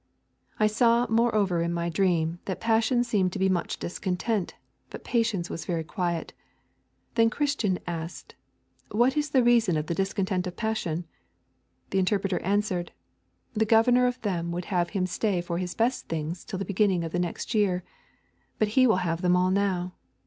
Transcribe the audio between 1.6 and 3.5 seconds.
in my dream that Passion seemed to be